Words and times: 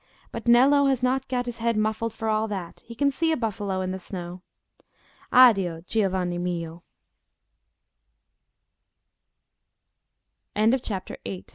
But 0.31 0.47
Nello 0.47 0.87
has 0.87 1.03
not 1.03 1.27
got 1.27 1.45
his 1.45 1.57
head 1.57 1.77
muffled 1.77 2.11
for 2.11 2.27
all 2.27 2.47
that; 2.47 2.81
he 2.87 2.95
can 2.95 3.11
see 3.11 3.31
a 3.31 3.37
buffalo 3.37 3.81
in 3.81 3.91
the 3.91 3.99
snow. 3.99 4.41
Addio, 5.31 5.81
giovane 5.85 6.39
mio." 6.41 6.81
CHAPTER 10.81 11.19
IX. 11.23 11.43